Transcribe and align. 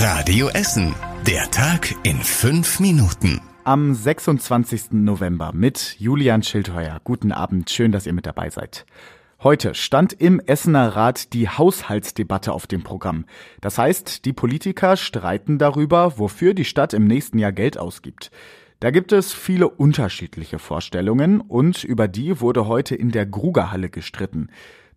Radio 0.00 0.46
Essen. 0.50 0.94
Der 1.26 1.50
Tag 1.50 1.92
in 2.04 2.18
fünf 2.18 2.78
Minuten. 2.78 3.40
Am 3.64 3.94
26. 3.94 4.92
November 4.92 5.50
mit 5.52 5.96
Julian 5.98 6.44
Schildheuer. 6.44 7.00
Guten 7.02 7.32
Abend, 7.32 7.68
schön, 7.68 7.90
dass 7.90 8.06
ihr 8.06 8.12
mit 8.12 8.24
dabei 8.24 8.48
seid. 8.48 8.86
Heute 9.42 9.74
stand 9.74 10.12
im 10.12 10.38
Essener 10.38 10.94
Rat 10.94 11.32
die 11.32 11.48
Haushaltsdebatte 11.48 12.52
auf 12.52 12.68
dem 12.68 12.84
Programm. 12.84 13.24
Das 13.60 13.76
heißt, 13.76 14.24
die 14.24 14.32
Politiker 14.32 14.96
streiten 14.96 15.58
darüber, 15.58 16.16
wofür 16.16 16.54
die 16.54 16.64
Stadt 16.64 16.94
im 16.94 17.08
nächsten 17.08 17.40
Jahr 17.40 17.50
Geld 17.50 17.76
ausgibt. 17.76 18.30
Da 18.78 18.92
gibt 18.92 19.10
es 19.10 19.32
viele 19.32 19.68
unterschiedliche 19.68 20.60
Vorstellungen 20.60 21.40
und 21.40 21.82
über 21.82 22.06
die 22.06 22.40
wurde 22.40 22.68
heute 22.68 22.94
in 22.94 23.10
der 23.10 23.26
Grugerhalle 23.26 23.90
gestritten. 23.90 24.48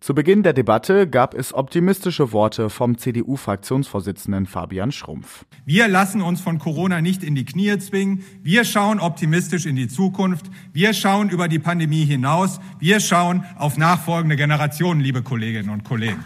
Zu 0.02 0.16
Beginn 0.16 0.42
der 0.42 0.52
Debatte 0.52 1.08
gab 1.08 1.32
es 1.32 1.54
optimistische 1.54 2.32
Worte 2.32 2.70
vom 2.70 2.98
CDU-Fraktionsvorsitzenden 2.98 4.46
Fabian 4.46 4.90
Schrumpf. 4.90 5.44
Wir 5.64 5.86
lassen 5.86 6.22
uns 6.22 6.40
von 6.40 6.58
Corona 6.58 7.00
nicht 7.00 7.22
in 7.22 7.36
die 7.36 7.44
Knie 7.44 7.78
zwingen. 7.78 8.24
Wir 8.42 8.64
schauen 8.64 8.98
optimistisch 8.98 9.64
in 9.64 9.76
die 9.76 9.86
Zukunft. 9.86 10.46
Wir 10.72 10.92
schauen 10.92 11.30
über 11.30 11.46
die 11.46 11.60
Pandemie 11.60 12.04
hinaus. 12.04 12.58
Wir 12.80 12.98
schauen 12.98 13.44
auf 13.56 13.78
nachfolgende 13.78 14.34
Generationen, 14.34 15.00
liebe 15.00 15.22
Kolleginnen 15.22 15.70
und 15.70 15.84
Kollegen. 15.84 16.24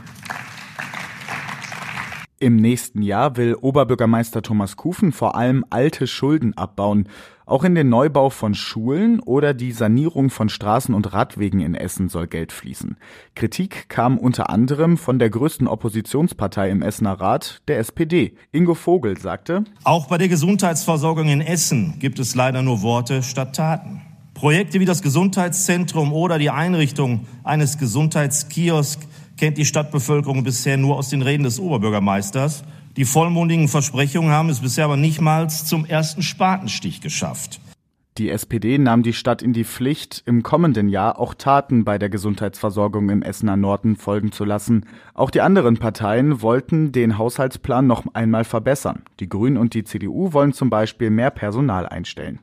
Im 2.38 2.56
nächsten 2.56 3.00
Jahr 3.00 3.38
will 3.38 3.54
Oberbürgermeister 3.54 4.42
Thomas 4.42 4.76
Kufen 4.76 5.12
vor 5.12 5.36
allem 5.36 5.64
alte 5.70 6.06
Schulden 6.06 6.54
abbauen. 6.54 7.08
Auch 7.46 7.64
in 7.64 7.74
den 7.74 7.88
Neubau 7.88 8.28
von 8.28 8.54
Schulen 8.54 9.20
oder 9.20 9.54
die 9.54 9.72
Sanierung 9.72 10.28
von 10.28 10.50
Straßen 10.50 10.94
und 10.94 11.14
Radwegen 11.14 11.60
in 11.60 11.74
Essen 11.74 12.10
soll 12.10 12.26
Geld 12.26 12.52
fließen. 12.52 12.98
Kritik 13.34 13.88
kam 13.88 14.18
unter 14.18 14.50
anderem 14.50 14.98
von 14.98 15.18
der 15.18 15.30
größten 15.30 15.66
Oppositionspartei 15.66 16.68
im 16.68 16.82
Essener 16.82 17.14
Rat, 17.14 17.62
der 17.68 17.78
SPD. 17.78 18.34
Ingo 18.52 18.74
Vogel 18.74 19.16
sagte, 19.16 19.64
Auch 19.84 20.08
bei 20.08 20.18
der 20.18 20.28
Gesundheitsversorgung 20.28 21.28
in 21.28 21.40
Essen 21.40 21.98
gibt 22.00 22.18
es 22.18 22.34
leider 22.34 22.60
nur 22.60 22.82
Worte 22.82 23.22
statt 23.22 23.56
Taten. 23.56 24.02
Projekte 24.34 24.78
wie 24.78 24.84
das 24.84 25.00
Gesundheitszentrum 25.00 26.12
oder 26.12 26.38
die 26.38 26.50
Einrichtung 26.50 27.26
eines 27.44 27.78
Gesundheitskiosks 27.78 29.08
kennt 29.36 29.58
die 29.58 29.64
Stadtbevölkerung 29.64 30.44
bisher 30.44 30.76
nur 30.76 30.96
aus 30.96 31.08
den 31.08 31.22
Reden 31.22 31.44
des 31.44 31.60
Oberbürgermeisters. 31.60 32.64
Die 32.96 33.04
vollmundigen 33.04 33.68
Versprechungen 33.68 34.30
haben 34.30 34.48
es 34.48 34.60
bisher 34.60 34.86
aber 34.86 34.96
nicht 34.96 35.20
mal 35.20 35.50
zum 35.50 35.84
ersten 35.84 36.22
Spatenstich 36.22 37.00
geschafft. 37.00 37.60
Die 38.18 38.30
SPD 38.30 38.78
nahm 38.78 39.02
die 39.02 39.12
Stadt 39.12 39.42
in 39.42 39.52
die 39.52 39.64
Pflicht, 39.64 40.22
im 40.24 40.42
kommenden 40.42 40.88
Jahr 40.88 41.20
auch 41.20 41.34
Taten 41.34 41.84
bei 41.84 41.98
der 41.98 42.08
Gesundheitsversorgung 42.08 43.10
im 43.10 43.20
Essener 43.20 43.58
Norden 43.58 43.96
folgen 43.96 44.32
zu 44.32 44.46
lassen. 44.46 44.86
Auch 45.12 45.30
die 45.30 45.42
anderen 45.42 45.76
Parteien 45.76 46.40
wollten 46.40 46.92
den 46.92 47.18
Haushaltsplan 47.18 47.86
noch 47.86 48.06
einmal 48.14 48.44
verbessern. 48.44 49.02
Die 49.20 49.28
Grünen 49.28 49.58
und 49.58 49.74
die 49.74 49.84
CDU 49.84 50.32
wollen 50.32 50.54
zum 50.54 50.70
Beispiel 50.70 51.10
mehr 51.10 51.30
Personal 51.30 51.86
einstellen. 51.86 52.38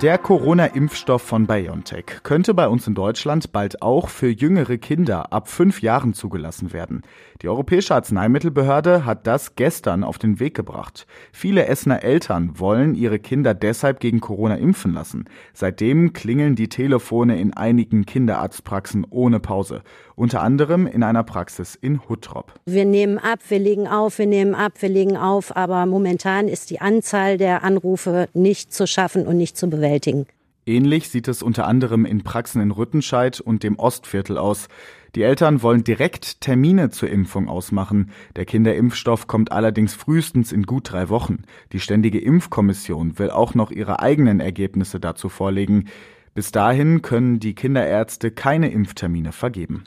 Der 0.00 0.16
Corona-Impfstoff 0.16 1.22
von 1.22 1.48
BioNTech 1.48 2.22
könnte 2.22 2.54
bei 2.54 2.68
uns 2.68 2.86
in 2.86 2.94
Deutschland 2.94 3.50
bald 3.50 3.82
auch 3.82 4.08
für 4.08 4.28
jüngere 4.28 4.78
Kinder 4.78 5.32
ab 5.32 5.48
fünf 5.48 5.82
Jahren 5.82 6.14
zugelassen 6.14 6.72
werden. 6.72 7.02
Die 7.42 7.48
Europäische 7.48 7.96
Arzneimittelbehörde 7.96 9.04
hat 9.04 9.26
das 9.26 9.56
gestern 9.56 10.04
auf 10.04 10.18
den 10.18 10.38
Weg 10.38 10.54
gebracht. 10.54 11.08
Viele 11.32 11.66
Essener 11.66 12.04
Eltern 12.04 12.60
wollen 12.60 12.94
ihre 12.94 13.18
Kinder 13.18 13.54
deshalb 13.54 13.98
gegen 13.98 14.20
Corona 14.20 14.54
impfen 14.54 14.94
lassen. 14.94 15.24
Seitdem 15.52 16.12
klingeln 16.12 16.54
die 16.54 16.68
Telefone 16.68 17.40
in 17.40 17.52
einigen 17.52 18.06
Kinderarztpraxen 18.06 19.04
ohne 19.10 19.40
Pause. 19.40 19.82
Unter 20.14 20.42
anderem 20.42 20.86
in 20.86 21.02
einer 21.02 21.24
Praxis 21.24 21.74
in 21.74 22.08
Huttrop. 22.08 22.52
Wir 22.66 22.84
nehmen 22.84 23.18
ab, 23.18 23.40
wir 23.48 23.58
legen 23.58 23.88
auf, 23.88 24.18
wir 24.18 24.26
nehmen 24.26 24.54
ab, 24.54 24.74
wir 24.78 24.88
legen 24.88 25.16
auf, 25.16 25.56
aber 25.56 25.86
momentan 25.86 26.46
ist 26.46 26.70
die 26.70 26.80
Anzahl 26.80 27.36
der 27.36 27.64
Anrufe 27.64 28.28
nicht 28.32 28.72
zu 28.72 28.86
schaffen 28.86 29.26
und 29.26 29.36
nicht 29.36 29.56
zu 29.56 29.68
bewältigen 29.68 29.87
bewältigen. 29.88 30.26
Ähnlich 30.66 31.08
sieht 31.08 31.28
es 31.28 31.42
unter 31.42 31.66
anderem 31.66 32.04
in 32.04 32.24
Praxen 32.24 32.60
in 32.60 32.70
Rüttenscheid 32.70 33.40
und 33.40 33.62
dem 33.62 33.78
Ostviertel 33.78 34.36
aus. 34.36 34.68
Die 35.14 35.22
Eltern 35.22 35.62
wollen 35.62 35.82
direkt 35.82 36.42
Termine 36.42 36.90
zur 36.90 37.08
Impfung 37.08 37.48
ausmachen. 37.48 38.10
Der 38.36 38.44
Kinderimpfstoff 38.44 39.26
kommt 39.26 39.50
allerdings 39.50 39.94
frühestens 39.94 40.52
in 40.52 40.64
gut 40.64 40.92
drei 40.92 41.08
Wochen. 41.08 41.44
Die 41.72 41.80
Ständige 41.80 42.20
Impfkommission 42.20 43.18
will 43.18 43.30
auch 43.30 43.54
noch 43.54 43.70
ihre 43.70 44.00
eigenen 44.00 44.40
Ergebnisse 44.40 45.00
dazu 45.00 45.30
vorlegen. 45.30 45.88
Bis 46.34 46.52
dahin 46.52 47.00
können 47.00 47.40
die 47.40 47.54
Kinderärzte 47.54 48.30
keine 48.30 48.70
Impftermine 48.70 49.32
vergeben. 49.32 49.84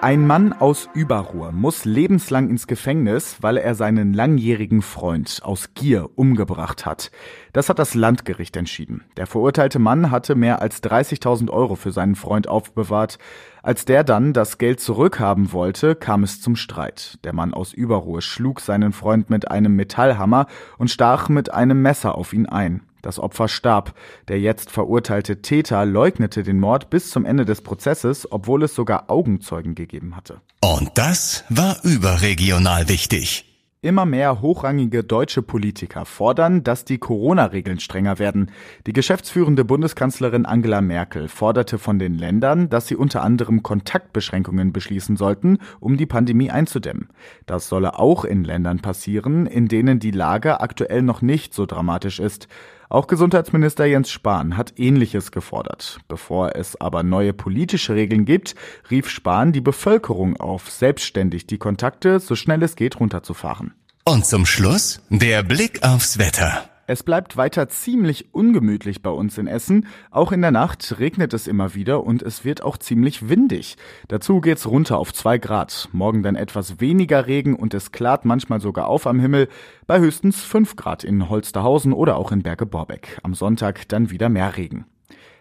Ein 0.00 0.28
Mann 0.28 0.52
aus 0.52 0.88
Überruhr 0.94 1.50
muss 1.50 1.84
lebenslang 1.84 2.50
ins 2.50 2.68
Gefängnis, 2.68 3.38
weil 3.40 3.56
er 3.56 3.74
seinen 3.74 4.12
langjährigen 4.12 4.80
Freund 4.80 5.40
aus 5.42 5.74
Gier 5.74 6.10
umgebracht 6.14 6.86
hat. 6.86 7.10
Das 7.52 7.68
hat 7.68 7.80
das 7.80 7.94
Landgericht 7.94 8.56
entschieden. 8.56 9.02
Der 9.16 9.26
verurteilte 9.26 9.80
Mann 9.80 10.12
hatte 10.12 10.36
mehr 10.36 10.62
als 10.62 10.84
30.000 10.84 11.50
Euro 11.50 11.74
für 11.74 11.90
seinen 11.90 12.14
Freund 12.14 12.46
aufbewahrt. 12.46 13.18
Als 13.60 13.86
der 13.86 14.04
dann 14.04 14.32
das 14.32 14.58
Geld 14.58 14.78
zurückhaben 14.78 15.52
wollte, 15.52 15.96
kam 15.96 16.22
es 16.22 16.40
zum 16.40 16.54
Streit. 16.54 17.18
Der 17.24 17.32
Mann 17.32 17.52
aus 17.52 17.72
Überruhr 17.72 18.22
schlug 18.22 18.60
seinen 18.60 18.92
Freund 18.92 19.30
mit 19.30 19.50
einem 19.50 19.74
Metallhammer 19.74 20.46
und 20.78 20.92
stach 20.92 21.28
mit 21.28 21.52
einem 21.52 21.82
Messer 21.82 22.14
auf 22.14 22.32
ihn 22.32 22.46
ein. 22.46 22.87
Das 23.08 23.18
Opfer 23.18 23.48
starb. 23.48 23.94
Der 24.28 24.38
jetzt 24.38 24.70
verurteilte 24.70 25.40
Täter 25.40 25.86
leugnete 25.86 26.42
den 26.42 26.60
Mord 26.60 26.90
bis 26.90 27.08
zum 27.08 27.24
Ende 27.24 27.46
des 27.46 27.62
Prozesses, 27.62 28.30
obwohl 28.30 28.64
es 28.64 28.74
sogar 28.74 29.08
Augenzeugen 29.08 29.74
gegeben 29.74 30.14
hatte. 30.14 30.42
Und 30.60 30.90
das 30.96 31.42
war 31.48 31.78
überregional 31.84 32.90
wichtig. 32.90 33.46
Immer 33.80 34.04
mehr 34.04 34.42
hochrangige 34.42 35.04
deutsche 35.04 35.40
Politiker 35.40 36.04
fordern, 36.04 36.64
dass 36.64 36.84
die 36.84 36.98
Corona-Regeln 36.98 37.80
strenger 37.80 38.18
werden. 38.18 38.50
Die 38.86 38.92
geschäftsführende 38.92 39.64
Bundeskanzlerin 39.64 40.44
Angela 40.44 40.82
Merkel 40.82 41.28
forderte 41.28 41.78
von 41.78 41.98
den 41.98 42.18
Ländern, 42.18 42.68
dass 42.68 42.88
sie 42.88 42.96
unter 42.96 43.22
anderem 43.22 43.62
Kontaktbeschränkungen 43.62 44.74
beschließen 44.74 45.16
sollten, 45.16 45.58
um 45.80 45.96
die 45.96 46.06
Pandemie 46.06 46.50
einzudämmen. 46.50 47.08
Das 47.46 47.68
solle 47.68 47.98
auch 47.98 48.26
in 48.26 48.44
Ländern 48.44 48.80
passieren, 48.80 49.46
in 49.46 49.68
denen 49.68 49.98
die 49.98 50.10
Lage 50.10 50.60
aktuell 50.60 51.00
noch 51.00 51.22
nicht 51.22 51.54
so 51.54 51.64
dramatisch 51.64 52.18
ist. 52.20 52.48
Auch 52.90 53.06
Gesundheitsminister 53.06 53.84
Jens 53.84 54.10
Spahn 54.10 54.56
hat 54.56 54.78
Ähnliches 54.78 55.30
gefordert. 55.30 55.98
Bevor 56.08 56.56
es 56.56 56.80
aber 56.80 57.02
neue 57.02 57.34
politische 57.34 57.94
Regeln 57.94 58.24
gibt, 58.24 58.54
rief 58.90 59.10
Spahn 59.10 59.52
die 59.52 59.60
Bevölkerung 59.60 60.38
auf, 60.38 60.70
selbstständig 60.70 61.46
die 61.46 61.58
Kontakte 61.58 62.18
so 62.18 62.34
schnell 62.34 62.62
es 62.62 62.76
geht 62.76 62.98
runterzufahren. 62.98 63.74
Und 64.04 64.24
zum 64.24 64.46
Schluss 64.46 65.02
der 65.10 65.42
Blick 65.42 65.82
aufs 65.82 66.18
Wetter. 66.18 66.64
Es 66.90 67.02
bleibt 67.02 67.36
weiter 67.36 67.68
ziemlich 67.68 68.32
ungemütlich 68.32 69.02
bei 69.02 69.10
uns 69.10 69.36
in 69.36 69.46
Essen. 69.46 69.86
Auch 70.10 70.32
in 70.32 70.40
der 70.40 70.52
Nacht 70.52 70.98
regnet 70.98 71.34
es 71.34 71.46
immer 71.46 71.74
wieder 71.74 72.02
und 72.02 72.22
es 72.22 72.46
wird 72.46 72.62
auch 72.62 72.78
ziemlich 72.78 73.28
windig. 73.28 73.76
Dazu 74.08 74.40
geht's 74.40 74.66
runter 74.66 74.96
auf 74.96 75.12
zwei 75.12 75.36
Grad. 75.36 75.90
Morgen 75.92 76.22
dann 76.22 76.34
etwas 76.34 76.80
weniger 76.80 77.26
Regen 77.26 77.56
und 77.56 77.74
es 77.74 77.92
klart 77.92 78.24
manchmal 78.24 78.62
sogar 78.62 78.88
auf 78.88 79.06
am 79.06 79.20
Himmel 79.20 79.48
bei 79.86 79.98
höchstens 79.98 80.42
fünf 80.42 80.76
Grad 80.76 81.04
in 81.04 81.28
Holsterhausen 81.28 81.92
oder 81.92 82.16
auch 82.16 82.32
in 82.32 82.42
Berge 82.42 82.64
Borbeck. 82.64 83.18
Am 83.22 83.34
Sonntag 83.34 83.86
dann 83.88 84.10
wieder 84.10 84.30
mehr 84.30 84.56
Regen. 84.56 84.86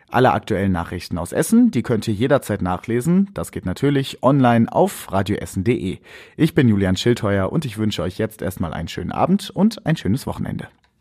Alle 0.10 0.34
aktuellen 0.34 0.74
Nachrichten 0.74 1.18
aus 1.18 1.32
Essen, 1.32 1.72
die 1.72 1.82
könnt 1.82 2.10
ihr 2.10 2.14
jederzeit 2.14 2.62
nachlesen. 2.62 3.30
Das 3.34 3.54
geht 3.54 3.66
natürlich 3.66 4.22
online 4.22 4.70
auf 4.70 5.14
radioessen.de. 5.14 6.00
Ich 6.36 6.56
bin 6.56 6.68
Julian 6.68 6.98
Schildheuer 6.98 7.54
und 7.54 7.64
ich 7.64 7.78
wünsche 7.78 8.04
euch 8.04 8.18
jetzt 8.18 8.42
erstmal 8.42 8.74
einen 8.74 8.90
schönen 8.90 9.14
Abend 9.14 9.50
und 9.50 9.86
ein 9.86 9.96
schönes 9.96 10.28
Wochenende. 10.28 10.68